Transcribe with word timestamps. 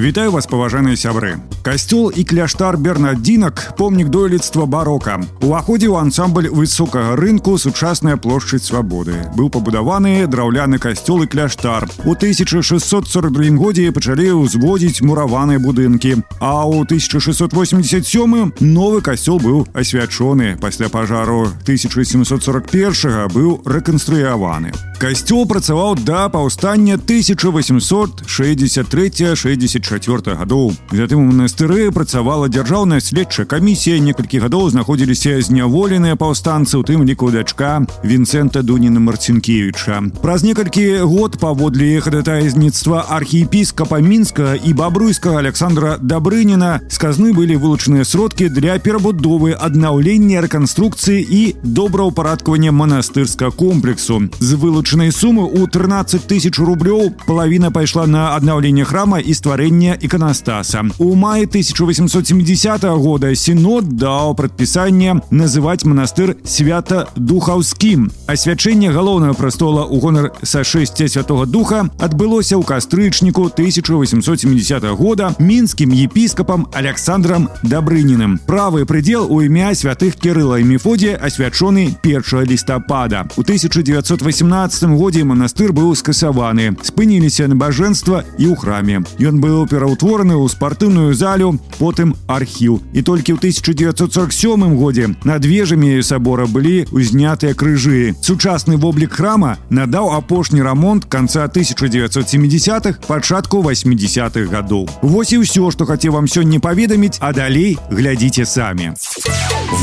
Вітаю 0.00 0.32
вас 0.32 0.46
паважаныя 0.46 0.96
сябры 0.96 1.36
касцёл 1.60 2.08
і 2.16 2.24
кляштар 2.24 2.80
бернадзінак 2.80 3.76
помнік 3.76 4.08
дойлідства 4.08 4.64
барока 4.64 5.20
уваходзіў 5.44 6.00
ансамбль 6.00 6.48
высокага 6.48 7.20
рынку 7.20 7.60
сучасная 7.60 8.16
плошчаць 8.16 8.64
свабоды 8.64 9.28
быў 9.36 9.52
пабудаваны 9.52 10.24
драўляны 10.24 10.80
касцёл 10.80 11.20
і 11.24 11.26
кляштар 11.28 11.84
у 12.08 12.16
1642 12.16 13.60
годзе 13.60 13.92
пачалі 13.92 14.40
ўзводзіць 14.40 15.04
мураваныя 15.04 15.60
будынкі 15.60 16.24
а 16.40 16.64
ў 16.64 16.88
1687 16.88 18.64
новы 18.64 19.04
касцёл 19.04 19.36
быў 19.36 19.68
асвячоны 19.76 20.56
пасля 20.56 20.88
пажару 20.88 21.52
1741 21.68 23.28
быў 23.36 23.60
рэканструяваны 23.68 24.72
касцёл 24.96 25.44
працаваў 25.44 26.00
да 26.00 26.32
паўстання 26.32 26.96
1863 26.96 29.36
64 29.36 29.83
2004 29.84 30.36
гадоў 30.40 30.72
затым 30.90 31.20
у 31.20 31.26
манастыры 31.28 31.92
працавала 31.92 32.48
дзяржаўная 32.48 33.00
следчая 33.04 33.44
камісія 33.44 34.00
некалькі 34.00 34.40
гадоў 34.40 34.70
знаходзіліся 34.72 35.36
зняволеныя 35.44 36.16
паўстанцы 36.16 36.80
у 36.80 36.82
тым 36.82 37.04
ліку 37.04 37.30
дачка 37.30 37.84
вінцэнта 38.02 38.62
дуніна 38.64 39.00
марцінкевича 39.04 40.00
праз 40.24 40.42
некалькі 40.46 41.04
год 41.04 41.38
паводле 41.40 42.00
хадатайніцтва 42.00 43.06
архіепіскапа 43.16 44.00
мінска 44.00 44.54
і 44.56 44.72
бабруйскага 44.72 45.38
александра 45.44 45.96
дабрыніна 46.00 46.80
з 46.88 46.96
казны 46.96 47.32
былі 47.36 47.56
вылучаныя 47.60 48.04
сродкі 48.04 48.48
для 48.48 48.78
перабудовы 48.78 49.52
аднаўлення 49.52 50.44
рэканструкцыі 50.46 51.20
і 51.20 51.42
добраўпарадкавання 51.62 52.72
манастырска 52.72 53.50
комплексу 53.50 54.22
з 54.38 54.54
вылучанай 54.54 55.12
сумы 55.12 55.44
ў 55.44 55.68
13 55.68 56.26
тысяч 56.30 56.56
рублёў 56.58 57.12
палавіна 57.26 57.70
пайшла 57.70 58.06
на 58.06 58.34
аднаўленне 58.36 58.84
храма 58.84 59.18
і 59.18 59.32
стварэнне 59.34 59.73
стварэння 59.74 59.98
іканастаса. 60.00 60.84
У 60.98 61.14
маі 61.14 61.42
1870 61.42 62.84
года 62.84 63.34
сінод 63.34 63.96
даў 63.98 64.36
прадпісанне 64.38 65.18
называць 65.30 65.82
манастыр 65.82 66.36
свята 66.46 67.08
духаўскім. 67.16 68.10
Асвячэнне 68.30 68.94
галоўнага 68.94 69.34
прастола 69.34 69.90
ў 69.90 69.98
гонар 69.98 70.30
сашэсця 70.46 71.10
святого 71.10 71.50
духа 71.50 71.90
адбылося 71.98 72.54
ў 72.54 72.62
кастрычніку 72.62 73.50
1870 73.50 74.86
года 74.94 75.34
мінскім 75.42 75.98
епіскапам 75.98 76.70
Александрам 76.70 77.50
Дабрыніным. 77.66 78.38
Правы 78.46 78.86
прыдзел 78.86 79.26
у 79.26 79.42
імя 79.42 79.74
святых 79.74 80.14
Кірыла 80.14 80.62
і 80.62 80.64
мефодія 80.70 81.18
асвячоны 81.18 81.98
1 82.06 82.46
лістапада. 82.46 83.26
У 83.34 83.42
1918 83.42 84.94
годзе 84.94 85.26
манастыр 85.26 85.74
быў 85.74 85.98
скасаваны. 85.98 86.78
Спыніліся 86.86 87.50
набажэнства 87.50 88.22
і 88.38 88.46
ў 88.46 88.54
храме. 88.54 89.02
Ён 89.18 89.40
быў 89.64 89.66
пераўтвораны 89.70 90.36
ў 90.36 90.46
спартыўную 90.52 91.14
залю 91.16 91.56
потым 91.78 92.14
архіў 92.28 92.80
і 92.92 93.00
толькі 93.02 93.34
ў 93.34 93.38
1947 93.42 94.76
годзе 94.76 95.10
над 95.24 95.44
вежамі 95.44 96.02
сабора 96.06 96.46
былі 96.46 96.86
узнятыя 96.92 97.56
крыжы 97.56 98.14
сучасны 98.22 98.76
воблік 98.76 99.16
храма 99.16 99.56
надаў 99.70 100.12
апошні 100.16 100.62
рамонт 100.62 101.08
конца 101.10 101.48
1970-х 101.48 103.06
пачатку 103.08 103.64
80-х 103.66 104.46
гадоў 104.52 104.88
Вось 105.02 105.32
і 105.32 105.42
ўсё 105.42 105.72
што 105.74 105.88
хацеў 105.88 106.20
вам 106.20 106.28
сёння 106.28 106.60
паведаміць 106.60 107.18
а 107.20 107.32
далей 107.32 107.78
глядзіце 107.90 108.44
самі 108.46 108.92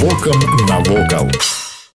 вокам 0.00 0.40
навокал. 0.68 1.59